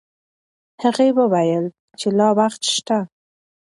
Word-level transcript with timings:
هغې 0.83 1.09
وویل 1.19 1.65
چې 1.99 2.07
لا 2.17 2.27
وخت 2.39 2.61
شته. 2.75 2.97